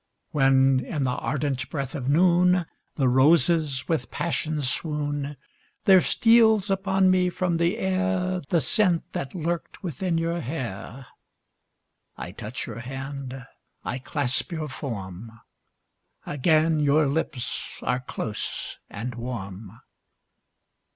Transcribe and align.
When, 0.31 0.79
in 0.83 1.03
the 1.03 1.11
ardent 1.11 1.69
breath 1.69 1.93
of 1.93 2.09
noon, 2.09 2.65
The 2.95 3.07
roses 3.07 3.87
with 3.87 4.09
passion 4.09 4.59
swoon; 4.61 5.37
There 5.85 6.01
steals 6.01 6.71
upon 6.71 7.11
me 7.11 7.29
from 7.29 7.57
the 7.57 7.77
air 7.77 8.41
The 8.49 8.61
scent 8.61 9.03
that 9.13 9.35
lurked 9.35 9.83
within 9.83 10.17
your 10.17 10.41
hair; 10.41 11.05
I 12.17 12.31
touch 12.31 12.65
your 12.65 12.79
hand, 12.79 13.45
I 13.85 13.99
clasp 13.99 14.51
your 14.51 14.69
form 14.69 15.39
Again 16.25 16.79
your 16.79 17.05
lips 17.07 17.77
are 17.83 17.99
close 17.99 18.79
and 18.89 19.13
warm. 19.13 19.81